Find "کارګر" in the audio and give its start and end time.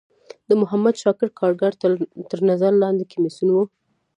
1.39-1.71